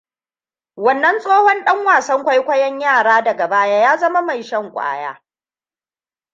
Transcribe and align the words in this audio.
Wannan 0.75 1.19
tsohon 1.19 1.63
ɗan 1.65 1.85
wasan 1.85 2.23
kwaikwayon 2.23 2.79
yara 2.81 3.21
daga 3.23 3.47
baya 3.49 3.81
ya 3.81 3.97
zama 3.97 4.21
mai 4.21 4.43
shan 4.43 4.71
kwaya. 4.71 5.23